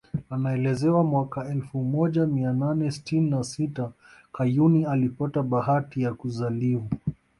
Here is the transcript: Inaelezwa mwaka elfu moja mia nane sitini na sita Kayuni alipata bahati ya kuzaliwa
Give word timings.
Inaelezwa 0.37 1.03
mwaka 1.03 1.47
elfu 1.49 1.83
moja 1.83 2.25
mia 2.25 2.53
nane 2.53 2.91
sitini 2.91 3.29
na 3.29 3.43
sita 3.43 3.91
Kayuni 4.35 4.85
alipata 4.85 5.43
bahati 5.43 6.01
ya 6.01 6.13
kuzaliwa 6.13 6.83